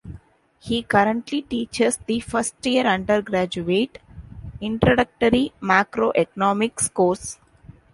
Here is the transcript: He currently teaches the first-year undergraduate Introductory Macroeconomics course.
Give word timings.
He 0.57 0.81
currently 0.81 1.43
teaches 1.43 1.97
the 2.07 2.21
first-year 2.21 2.87
undergraduate 2.87 3.99
Introductory 4.59 5.53
Macroeconomics 5.61 6.91
course. 6.91 7.37